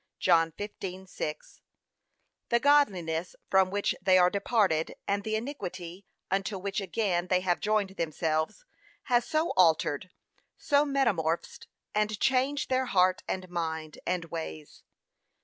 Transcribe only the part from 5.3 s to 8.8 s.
iniquity unto which again they have joined themselves,